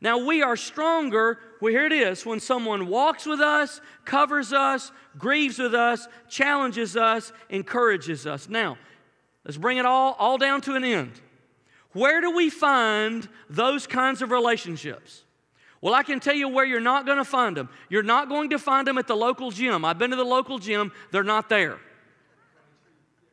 [0.00, 4.90] Now, we are stronger, well, here it is, when someone walks with us, covers us,
[5.18, 8.48] grieves with us, challenges us, encourages us.
[8.48, 8.76] Now,
[9.44, 11.12] let's bring it all, all down to an end.
[11.92, 15.23] Where do we find those kinds of relationships?
[15.84, 17.68] Well, I can tell you where you're not going to find them.
[17.90, 19.84] You're not going to find them at the local gym.
[19.84, 21.76] I've been to the local gym, they're not there.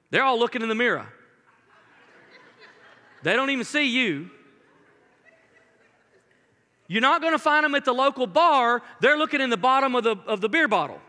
[0.10, 1.08] They're all looking in the mirror.
[3.24, 4.30] They don't even see you.
[6.90, 9.96] You're not going to find them at the local bar, they're looking in the bottom
[9.96, 11.00] of the, of the beer bottle.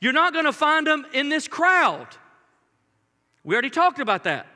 [0.00, 2.08] You're not going to find them in this crowd.
[3.44, 4.48] We already talked about that.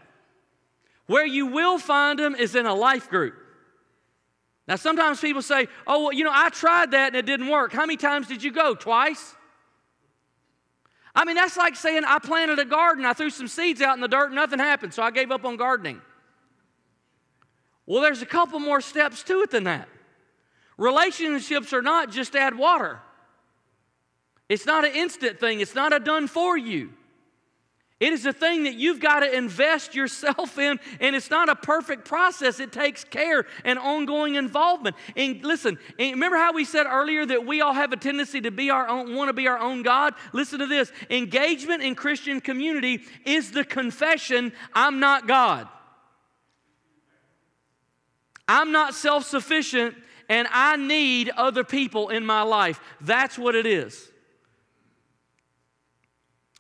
[1.07, 3.45] Where you will find them is in a life group.
[4.69, 7.73] Now, sometimes people say, oh, well, you know, I tried that and it didn't work.
[7.73, 8.75] How many times did you go?
[8.75, 9.37] Twice?
[11.17, 14.03] I mean, that's like saying I planted a garden, I threw some seeds out in
[14.03, 16.03] the dirt, nothing happened, so I gave up on gardening.
[17.87, 19.89] Well, there's a couple more steps to it than that.
[20.77, 23.01] Relationships are not just add water,
[24.51, 26.93] it's not an instant thing, it's not a done for you.
[27.99, 31.57] It is a thing that you've got to invest yourself in, and it's not a
[31.57, 32.61] perfect process.
[32.61, 34.97] It takes care and ongoing involvement.
[35.16, 38.68] And listen, remember how we said earlier that we all have a tendency to be
[38.68, 40.12] our own, want to be our own God?
[40.34, 45.66] Listen to this engagement in Christian community is the confession I'm not God.
[48.47, 49.94] I'm not self sufficient,
[50.28, 52.78] and I need other people in my life.
[53.01, 54.12] That's what it is.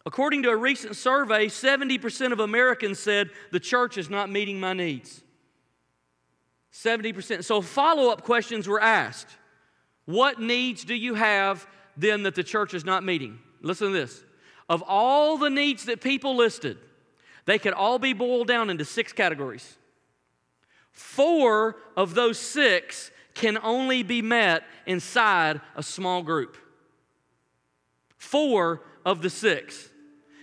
[0.06, 4.72] According to a recent survey, 70% of Americans said the church is not meeting my
[4.72, 5.20] needs.
[6.72, 7.42] 70%.
[7.42, 9.26] So follow up questions were asked.
[10.04, 13.40] What needs do you have then that the church is not meeting?
[13.62, 14.22] Listen to this.
[14.68, 16.78] Of all the needs that people listed,
[17.44, 19.76] they could all be boiled down into six categories.
[20.92, 26.56] Four of those six can only be met inside a small group.
[28.16, 29.90] Four of the six.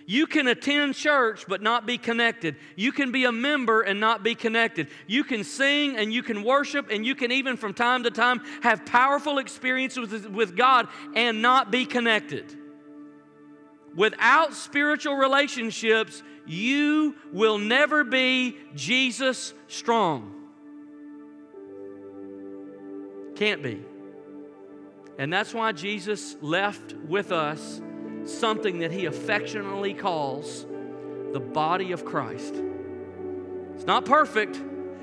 [0.05, 2.55] You can attend church but not be connected.
[2.75, 4.87] You can be a member and not be connected.
[5.07, 8.41] You can sing and you can worship and you can even from time to time
[8.61, 12.53] have powerful experiences with, with God and not be connected.
[13.95, 20.33] Without spiritual relationships, you will never be Jesus strong.
[23.35, 23.81] Can't be.
[25.17, 27.81] And that's why Jesus left with us
[28.25, 30.65] something that he affectionately calls
[31.33, 32.55] the body of Christ.
[33.75, 34.61] It's not perfect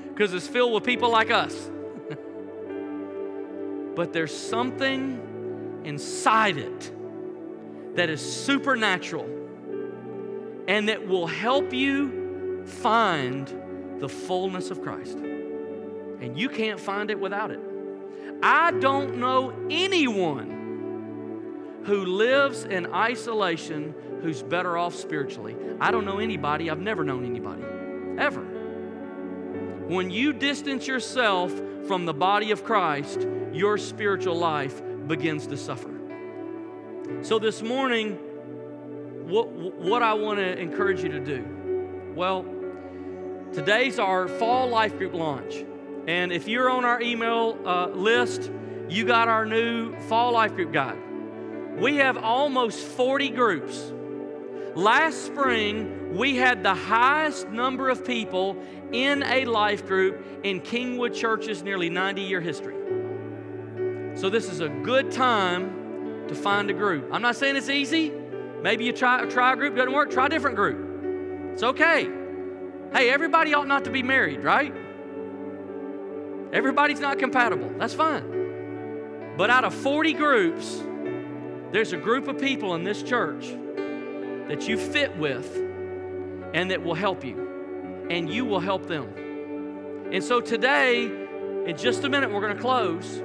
[0.09, 1.69] because it's filled with people like us.
[3.95, 6.91] but there's something inside it
[7.95, 9.25] that is supernatural
[10.67, 15.17] and that will help you find the fullness of Christ.
[15.17, 17.59] And you can't find it without it.
[18.41, 20.60] I don't know anyone
[21.85, 25.55] who lives in isolation who's better off spiritually.
[25.79, 27.63] I don't know anybody, I've never known anybody,
[28.17, 28.41] ever.
[29.87, 31.51] When you distance yourself
[31.87, 35.89] from the body of Christ, your spiritual life begins to suffer.
[37.23, 38.17] So this morning,
[39.27, 42.13] what, what I want to encourage you to do?
[42.15, 42.45] Well,
[43.53, 45.65] today's our fall life group launch.
[46.07, 48.51] And if you're on our email uh, list,
[48.89, 51.10] you got our new fall life group guide.
[51.77, 53.91] We have almost 40 groups.
[54.75, 58.57] Last spring, we had the highest number of people
[58.91, 62.75] in a life group in Kingwood Church's nearly 90 year history.
[64.15, 67.09] So, this is a good time to find a group.
[67.11, 68.11] I'm not saying it's easy.
[68.61, 71.53] Maybe you try, try a group, doesn't work, try a different group.
[71.53, 72.09] It's okay.
[72.93, 74.73] Hey, everybody ought not to be married, right?
[76.53, 77.71] Everybody's not compatible.
[77.77, 79.35] That's fine.
[79.37, 80.81] But out of 40 groups,
[81.71, 83.47] there's a group of people in this church
[84.47, 85.55] that you fit with
[86.53, 90.09] and that will help you, and you will help them.
[90.11, 93.23] And so today, in just a minute, we're going to close.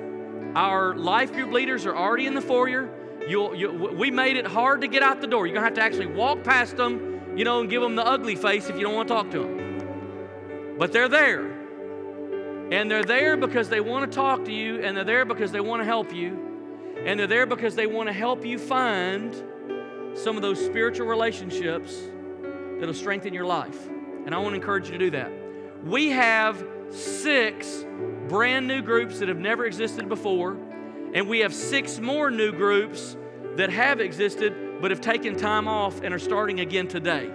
[0.55, 2.88] Our life group leaders are already in the foyer.
[3.26, 5.49] You'll, you, we made it hard to get out the door.
[5.49, 8.07] You're going to have to actually walk past them, you know, and give them the
[8.07, 10.76] ugly face if you don't want to talk to them.
[10.78, 11.51] But they're there.
[12.70, 15.61] And they're there because they want to talk to you, and they're there because they
[15.61, 16.45] want to help you.
[17.07, 19.32] And they're there because they want to help you find
[20.14, 21.96] some of those spiritual relationships
[22.80, 23.86] that'll strengthen your life.
[24.26, 25.30] And I want to encourage you to do that.
[25.84, 27.84] We have six
[28.26, 30.57] brand new groups that have never existed before,
[31.14, 33.16] and we have six more new groups
[33.54, 37.30] that have existed but have taken time off and are starting again today.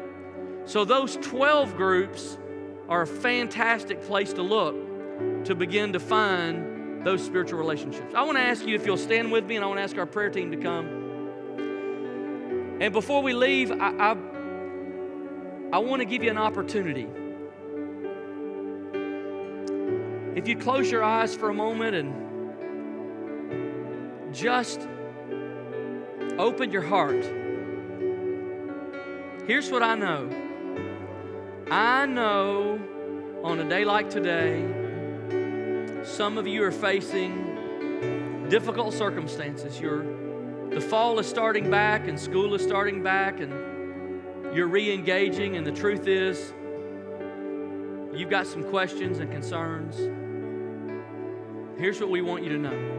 [0.65, 2.37] So, those 12 groups
[2.89, 6.70] are a fantastic place to look to begin to find
[7.03, 8.13] those spiritual relationships.
[8.13, 9.97] I want to ask you if you'll stand with me, and I want to ask
[9.97, 10.87] our prayer team to come.
[12.79, 14.15] And before we leave, I, I,
[15.73, 17.07] I want to give you an opportunity.
[20.35, 22.13] If you close your eyes for a moment and
[24.33, 24.87] just
[26.37, 27.23] open your heart.
[29.45, 30.29] Here's what I know
[31.69, 32.79] I know
[33.43, 34.80] on a day like today,
[36.03, 39.79] some of you are facing difficult circumstances.
[39.79, 40.03] You're,
[40.69, 43.51] the fall is starting back, and school is starting back, and
[44.55, 46.53] you're re engaging, and the truth is,
[48.13, 49.97] you've got some questions and concerns.
[51.79, 52.97] Here's what we want you to know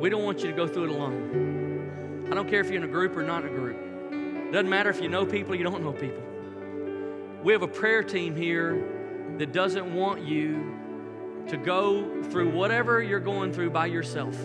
[0.00, 2.28] we don't want you to go through it alone.
[2.30, 3.76] I don't care if you're in a group or not a group.
[4.12, 6.22] It doesn't matter if you know people, you don't know people.
[7.42, 10.83] We have a prayer team here that doesn't want you
[11.48, 14.36] to go through whatever you're going through by yourself.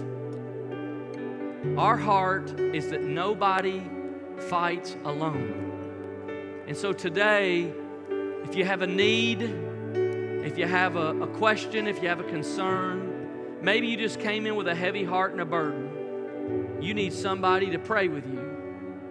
[1.78, 3.84] Our heart is that nobody
[4.50, 6.64] fights alone.
[6.68, 7.74] And so today,
[8.44, 12.24] if you have a need, if you have a, a, question, if you have a
[12.24, 17.14] concern, maybe you just came in with a heavy heart and a burden, you need
[17.14, 18.40] somebody to pray with you.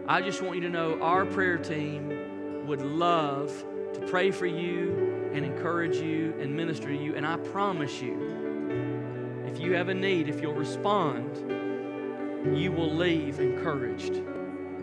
[0.06, 3.64] I just want you to know our prayer team would love
[3.94, 7.14] to pray for you and encourage you and minister to you.
[7.14, 11.36] And I promise you, if you have a need, if you'll respond,
[12.56, 14.22] you will leave encouraged.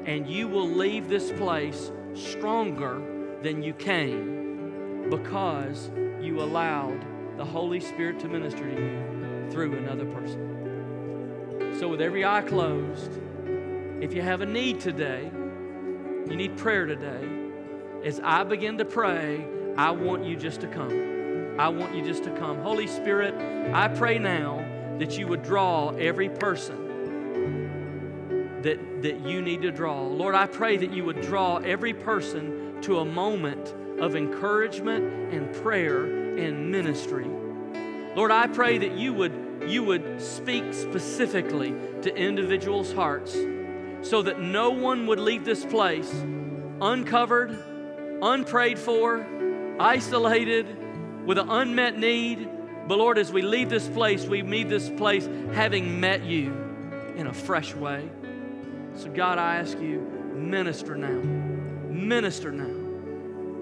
[0.06, 3.02] And you will leave this place stronger
[3.42, 5.90] than you came because
[6.22, 7.06] you allowed
[7.38, 11.76] the Holy Spirit to minister to you through another person.
[11.80, 13.12] So, with every eye closed,
[14.02, 15.30] if you have a need today,
[16.30, 17.28] you need prayer today,
[18.04, 19.46] as I begin to pray,
[19.78, 21.60] I want you just to come.
[21.60, 22.62] I want you just to come.
[22.62, 23.34] Holy Spirit,
[23.74, 24.66] I pray now
[25.00, 26.86] that you would draw every person
[28.62, 30.02] that, that you need to draw.
[30.02, 35.54] Lord, I pray that you would draw every person to a moment of encouragement and
[35.56, 36.06] prayer
[36.38, 37.28] and ministry.
[38.16, 43.38] Lord, I pray that you would, you would speak specifically to individuals' hearts
[44.02, 46.12] so that no one would leave this place
[46.82, 47.58] uncovered,
[48.22, 49.26] unprayed for,
[49.80, 50.78] isolated,
[51.26, 52.50] with an unmet need.
[52.88, 56.54] But Lord, as we leave this place, we leave this place having met you
[57.16, 58.10] in a fresh way.
[58.96, 60.00] So, God, I ask you,
[60.34, 61.22] minister now.
[61.90, 62.86] Minister now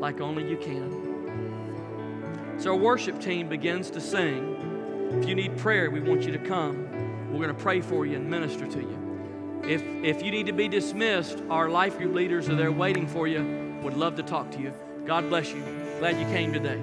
[0.03, 2.59] like only you can.
[2.59, 5.09] So, our worship team begins to sing.
[5.14, 7.32] If you need prayer, we want you to come.
[7.32, 9.61] We're going to pray for you and minister to you.
[9.66, 13.30] If, if you need to be dismissed, our life group leaders are there waiting for
[13.30, 13.80] you.
[13.82, 14.74] Would love to talk to you.
[15.05, 15.83] God bless you.
[16.00, 16.80] Glad you came today.